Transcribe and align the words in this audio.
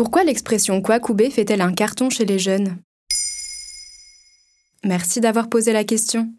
Pourquoi 0.00 0.24
l'expression 0.24 0.80
Kwakubé 0.80 1.28
fait-elle 1.28 1.60
un 1.60 1.74
carton 1.74 2.08
chez 2.08 2.24
les 2.24 2.38
jeunes? 2.38 2.78
Merci 4.82 5.20
d'avoir 5.20 5.50
posé 5.50 5.74
la 5.74 5.84
question. 5.84 6.32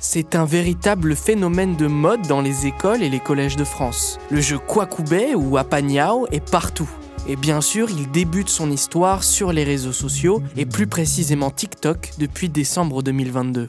C'est 0.00 0.34
un 0.34 0.46
véritable 0.46 1.16
phénomène 1.16 1.76
de 1.76 1.86
mode 1.86 2.26
dans 2.26 2.40
les 2.40 2.66
écoles 2.66 3.02
et 3.02 3.10
les 3.10 3.20
collèges 3.20 3.56
de 3.56 3.64
France. 3.64 4.18
Le 4.30 4.40
jeu 4.40 4.56
Kwakubé 4.56 5.34
ou 5.34 5.58
Apanyao 5.58 6.26
est 6.32 6.50
partout. 6.50 6.88
Et 7.28 7.36
bien 7.36 7.60
sûr, 7.60 7.90
il 7.90 8.10
débute 8.10 8.48
son 8.48 8.70
histoire 8.70 9.22
sur 9.22 9.52
les 9.52 9.64
réseaux 9.64 9.92
sociaux 9.92 10.42
et 10.56 10.64
plus 10.64 10.86
précisément 10.86 11.50
TikTok 11.50 12.12
depuis 12.16 12.48
décembre 12.48 13.02
2022. 13.02 13.68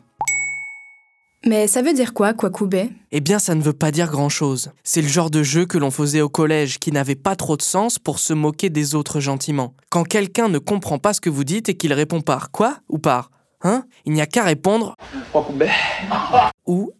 Mais 1.47 1.67
ça 1.67 1.83
veut 1.83 1.93
dire 1.93 2.13
quoi, 2.13 2.33
Kwakubé? 2.33 2.89
Eh 3.11 3.21
bien, 3.21 3.37
ça 3.37 3.53
ne 3.53 3.61
veut 3.61 3.73
pas 3.73 3.91
dire 3.91 4.09
grand-chose. 4.09 4.71
C'est 4.83 5.03
le 5.03 5.07
genre 5.07 5.29
de 5.29 5.43
jeu 5.43 5.67
que 5.67 5.77
l'on 5.77 5.91
faisait 5.91 6.21
au 6.21 6.29
collège 6.29 6.79
qui 6.79 6.91
n'avait 6.91 7.13
pas 7.15 7.35
trop 7.35 7.55
de 7.55 7.61
sens 7.61 7.99
pour 7.99 8.17
se 8.17 8.33
moquer 8.33 8.71
des 8.71 8.95
autres 8.95 9.19
gentiment. 9.19 9.75
Quand 9.91 10.03
quelqu'un 10.03 10.49
ne 10.49 10.57
comprend 10.57 10.97
pas 10.97 11.13
ce 11.13 11.21
que 11.21 11.29
vous 11.29 11.43
dites 11.43 11.69
et 11.69 11.75
qu'il 11.75 11.93
répond 11.93 12.21
par 12.21 12.49
quoi 12.49 12.77
ou 12.89 12.97
par 12.97 13.29
Hein? 13.61 13.83
Il 14.05 14.13
n'y 14.13 14.21
a 14.21 14.27
qu'à 14.27 14.43
répondre 14.43 14.95
ou 16.67 16.91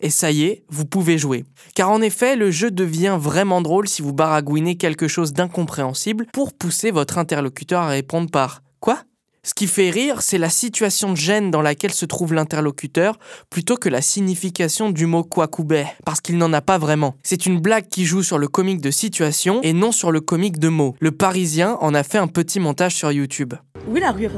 et 0.00 0.10
ça 0.10 0.30
y 0.30 0.44
est, 0.44 0.64
vous 0.70 0.86
pouvez 0.86 1.18
jouer. 1.18 1.44
Car 1.74 1.90
en 1.90 2.00
effet, 2.00 2.36
le 2.36 2.50
jeu 2.50 2.70
devient 2.70 3.18
vraiment 3.20 3.60
drôle 3.60 3.88
si 3.88 4.00
vous 4.00 4.12
baragouinez 4.12 4.76
quelque 4.76 5.08
chose 5.08 5.32
d'incompréhensible 5.32 6.26
pour 6.32 6.54
pousser 6.54 6.90
votre 6.90 7.18
interlocuteur 7.18 7.82
à 7.82 7.88
répondre 7.88 8.30
par 8.30 8.62
quoi? 8.80 9.00
Ce 9.44 9.52
qui 9.52 9.66
fait 9.66 9.90
rire, 9.90 10.22
c'est 10.22 10.38
la 10.38 10.48
situation 10.48 11.10
de 11.12 11.16
gêne 11.16 11.50
dans 11.50 11.60
laquelle 11.60 11.92
se 11.92 12.06
trouve 12.06 12.32
l'interlocuteur, 12.32 13.18
plutôt 13.50 13.76
que 13.76 13.90
la 13.90 14.00
signification 14.00 14.88
du 14.88 15.04
mot 15.04 15.22
kwakubé, 15.22 15.84
parce 16.06 16.22
qu'il 16.22 16.38
n'en 16.38 16.50
a 16.54 16.62
pas 16.62 16.78
vraiment. 16.78 17.14
C'est 17.22 17.44
une 17.44 17.60
blague 17.60 17.88
qui 17.88 18.06
joue 18.06 18.22
sur 18.22 18.38
le 18.38 18.48
comique 18.48 18.80
de 18.80 18.90
situation 18.90 19.60
et 19.62 19.74
non 19.74 19.92
sur 19.92 20.12
le 20.12 20.22
comique 20.22 20.58
de 20.58 20.68
mots. 20.68 20.96
Le 20.98 21.12
Parisien 21.12 21.76
en 21.82 21.94
a 21.94 22.02
fait 22.02 22.16
un 22.16 22.26
petit 22.26 22.58
montage 22.58 22.94
sur 22.94 23.12
YouTube. 23.12 23.52
Oui, 23.86 24.00
la 24.00 24.12
rue 24.12 24.30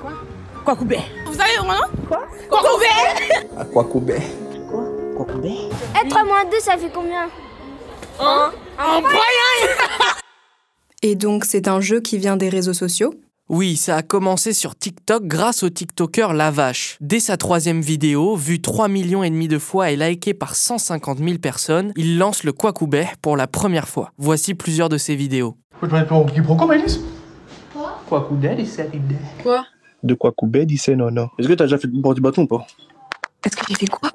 Quoi? 0.00 0.12
Kwakubé. 0.64 0.98
Vous 1.26 1.34
savez 1.34 1.58
mon 1.60 1.68
nom 1.68 2.06
Quoi? 2.08 2.26
Kwakubé 2.48 2.86
À 3.58 3.64
quoi 3.66 3.84
couper 3.84 4.18
Quoi? 4.70 4.84
Kwakubé 5.14 5.52
Eh, 6.02 6.08
3 6.08 6.24
moins 6.24 6.44
2, 6.46 6.58
ça 6.60 6.78
fait 6.78 6.90
combien? 6.92 7.28
Un 8.18 8.50
Un 8.78 9.02
Et 11.02 11.14
donc 11.14 11.44
c'est 11.44 11.68
un 11.68 11.80
jeu 11.80 12.00
qui 12.00 12.16
vient 12.16 12.36
des 12.36 12.48
réseaux 12.48 12.72
sociaux? 12.72 13.14
Oui, 13.50 13.76
ça 13.76 13.96
a 13.96 14.02
commencé 14.02 14.52
sur 14.52 14.76
TikTok 14.76 15.24
grâce 15.24 15.62
au 15.62 15.70
TikToker 15.70 16.34
La 16.34 16.50
Vache. 16.50 16.98
Dès 17.00 17.18
sa 17.18 17.38
troisième 17.38 17.80
vidéo, 17.80 18.36
vue 18.36 18.60
3 18.60 18.88
millions 18.88 19.22
et 19.24 19.30
demi 19.30 19.48
de 19.48 19.58
fois 19.58 19.90
et 19.90 19.96
likée 19.96 20.34
par 20.34 20.54
150 20.54 21.16
000 21.16 21.38
personnes, 21.38 21.94
il 21.96 22.18
lance 22.18 22.44
le 22.44 22.52
Kwakubé 22.52 23.06
pour 23.22 23.38
la 23.38 23.46
première 23.46 23.88
fois. 23.88 24.12
Voici 24.18 24.52
plusieurs 24.52 24.90
de 24.90 24.98
ses 24.98 25.16
vidéos. 25.16 25.56
De 30.02 30.12
quoi 30.12 30.32
couper, 30.32 30.66
dit 30.66 30.76
c'est 30.76 30.94
non, 30.94 31.10
non. 31.10 31.28
Est-ce 31.38 31.48
que 31.48 31.54
t'as 31.54 31.64
déjà 31.64 31.78
fait 31.78 31.88
le 31.88 32.02
bord 32.02 32.14
du 32.14 32.20
bâton 32.20 32.42
ou 32.42 32.46
pas? 32.46 32.66
Est-ce 33.46 33.56
que 33.56 33.62
j'ai 33.66 33.76
fait 33.76 33.86
quoi? 33.86 34.10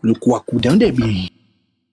Le 0.00 0.14
quoi 0.14 0.42
couper 0.46 0.70
un 0.70 0.76
débile. 0.76 1.28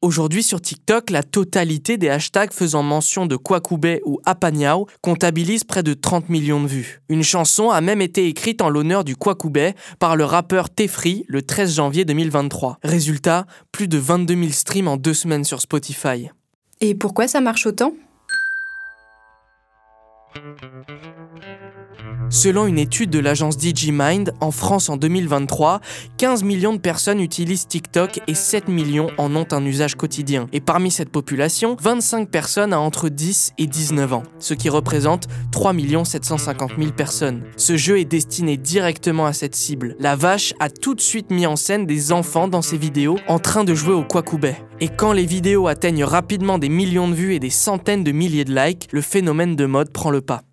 Aujourd'hui 0.03 0.43
sur 0.43 0.61
TikTok, 0.61 1.09
la 1.09 1.23
totalité 1.23 1.97
des 1.97 2.09
hashtags 2.09 2.53
faisant 2.53 2.83
mention 2.83 3.25
de 3.25 3.35
Kwakubé 3.35 3.99
ou 4.05 4.19
Apanyao 4.27 4.85
comptabilise 5.01 5.63
près 5.63 5.81
de 5.81 5.95
30 5.95 6.29
millions 6.29 6.61
de 6.61 6.67
vues. 6.67 7.01
Une 7.09 7.23
chanson 7.23 7.71
a 7.71 7.81
même 7.81 7.99
été 7.99 8.27
écrite 8.27 8.61
en 8.61 8.69
l'honneur 8.69 9.03
du 9.03 9.15
Kwakubé 9.15 9.73
par 9.97 10.15
le 10.15 10.23
rappeur 10.23 10.69
Tefri 10.69 11.25
le 11.27 11.41
13 11.41 11.77
janvier 11.77 12.05
2023. 12.05 12.77
Résultat, 12.83 13.47
plus 13.71 13.87
de 13.87 13.97
22 13.97 14.35
000 14.35 14.49
streams 14.51 14.87
en 14.87 14.97
deux 14.97 15.15
semaines 15.15 15.43
sur 15.43 15.61
Spotify. 15.61 16.29
Et 16.79 16.93
pourquoi 16.93 17.27
ça 17.27 17.41
marche 17.41 17.65
autant? 17.65 17.93
Selon 22.37 22.67
une 22.67 22.77
étude 22.77 23.09
de 23.09 23.17
l'agence 23.17 23.57
DigiMind, 23.57 24.31
en 24.41 24.51
France 24.51 24.89
en 24.89 24.97
2023, 24.97 25.81
15 26.19 26.43
millions 26.43 26.73
de 26.73 26.77
personnes 26.77 27.19
utilisent 27.19 27.65
TikTok 27.65 28.19
et 28.27 28.35
7 28.35 28.67
millions 28.67 29.09
en 29.17 29.35
ont 29.35 29.47
un 29.49 29.65
usage 29.65 29.95
quotidien. 29.95 30.45
Et 30.53 30.61
parmi 30.61 30.91
cette 30.91 31.09
population, 31.09 31.75
25 31.81 32.29
personnes 32.29 32.73
à 32.73 32.79
entre 32.79 33.09
10 33.09 33.53
et 33.57 33.65
19 33.65 34.13
ans, 34.13 34.23
ce 34.37 34.53
qui 34.53 34.69
représente 34.69 35.25
3 35.51 35.73
750 36.05 36.73
000 36.77 36.91
personnes. 36.91 37.41
Ce 37.55 37.75
jeu 37.75 37.97
est 37.97 38.05
destiné 38.05 38.55
directement 38.55 39.25
à 39.25 39.33
cette 39.33 39.55
cible. 39.55 39.95
La 39.99 40.15
vache 40.15 40.53
a 40.59 40.69
tout 40.69 40.93
de 40.93 41.01
suite 41.01 41.31
mis 41.31 41.47
en 41.47 41.55
scène 41.55 41.87
des 41.87 42.11
enfants 42.11 42.47
dans 42.47 42.61
ses 42.61 42.77
vidéos 42.77 43.17
en 43.27 43.39
train 43.39 43.63
de 43.63 43.73
jouer 43.73 43.95
au 43.95 44.03
Kwakubé. 44.03 44.53
Et 44.79 44.89
quand 44.89 45.11
les 45.11 45.25
vidéos 45.25 45.67
atteignent 45.67 46.03
rapidement 46.03 46.59
des 46.59 46.69
millions 46.69 47.07
de 47.07 47.15
vues 47.15 47.33
et 47.33 47.39
des 47.39 47.49
centaines 47.49 48.03
de 48.03 48.11
milliers 48.11 48.45
de 48.45 48.53
likes, 48.53 48.89
le 48.91 49.01
phénomène 49.01 49.55
de 49.55 49.65
mode 49.65 49.91
prend 49.91 50.11
le 50.11 50.21
pas. 50.21 50.43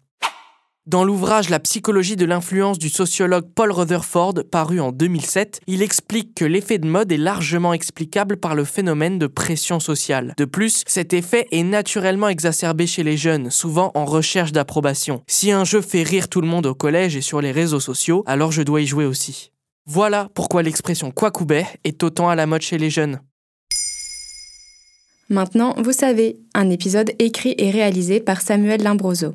Dans 0.87 1.03
l'ouvrage 1.03 1.49
La 1.49 1.61
psychologie 1.61 2.15
de 2.15 2.27
l'influence 2.27 2.79
du 2.79 2.91
sociologue 2.91 3.47
Paul 3.55 3.73
Rutherford, 3.73 4.35
paru 4.51 4.81
en 4.81 4.93
2007, 4.93 5.63
il 5.67 5.81
explique 5.81 6.35
que 6.35 6.45
l'effet 6.45 6.77
de 6.77 6.87
mode 6.87 7.11
est 7.11 7.17
largement 7.17 7.73
explicable 7.73 8.37
par 8.37 8.55
le 8.55 8.65
phénomène 8.65 9.19
de 9.19 9.27
pression 9.27 9.81
sociale. 9.81 10.35
De 10.37 10.45
plus, 10.45 10.83
cet 10.87 11.15
effet 11.15 11.47
est 11.53 11.63
naturellement 11.63 12.29
exacerbé 12.29 12.87
chez 12.87 13.03
les 13.03 13.17
jeunes, 13.17 13.51
souvent 13.51 13.93
en 13.95 14.05
recherche 14.05 14.53
d'approbation. 14.53 15.23
Si 15.27 15.51
un 15.53 15.65
jeu 15.65 15.81
fait 15.81 16.03
rire 16.03 16.29
tout 16.29 16.43
le 16.43 16.49
monde 16.49 16.67
au 16.67 16.75
collège 16.75 17.17
et 17.17 17.23
sur 17.23 17.41
les 17.41 17.51
réseaux 17.51 17.81
sociaux, 17.81 18.23
alors 18.27 18.53
je 18.53 18.61
dois 18.61 18.83
y 18.83 18.87
jouer 18.87 19.07
aussi. 19.07 19.53
Voilà 19.87 20.29
pourquoi 20.35 20.63
l'expression 20.63 21.11
Kwakubé 21.11 21.65
est 21.85 22.03
autant 22.03 22.29
à 22.29 22.35
la 22.35 22.45
mode 22.45 22.61
chez 22.61 22.77
les 22.77 22.91
jeunes. 22.91 23.23
Maintenant, 25.31 25.75
vous 25.79 25.93
savez, 25.93 26.37
un 26.53 26.69
épisode 26.69 27.11
écrit 27.19 27.55
et 27.57 27.71
réalisé 27.71 28.21
par 28.21 28.43
Samuel 28.43 28.83
Limbroso. 28.83 29.35